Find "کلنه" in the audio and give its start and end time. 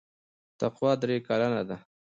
1.27-1.61